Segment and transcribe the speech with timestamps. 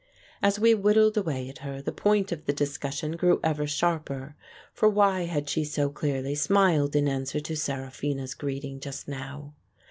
[0.41, 4.35] As we whittled away at her, the point of the discussion grew ever sharper,
[4.73, 9.53] for why had she so clearly smiled in answer to Seraphina's greeting just now?